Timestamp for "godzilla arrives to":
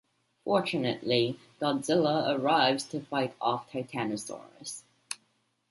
1.61-3.01